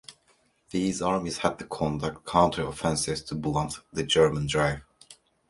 These 0.71 1.03
armies 1.03 1.37
had 1.37 1.59
to 1.59 1.65
conduct 1.65 2.25
counter-offensives 2.25 3.21
to 3.21 3.35
blunt 3.35 3.75
the 3.93 4.01
German 4.01 4.47
drive. 4.47 4.81